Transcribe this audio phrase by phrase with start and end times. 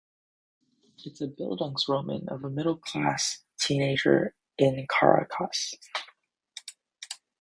[1.05, 5.75] It's a Bildungsroman of a middle class teenager in Caracas.